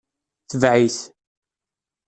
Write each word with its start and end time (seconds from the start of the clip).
Tbeɛ-it. 0.49 0.97